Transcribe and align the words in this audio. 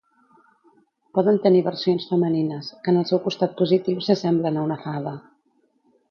Poden 1.17 1.35
tenir 1.41 1.59
versions 1.67 2.07
femenines, 2.13 2.69
que 2.85 2.91
en 2.93 2.97
el 3.01 3.05
seu 3.09 3.21
costat 3.25 3.53
positiu 3.59 4.01
s'assemblen 4.07 4.57
a 4.59 4.65
una 4.71 4.79
fada. 4.87 5.13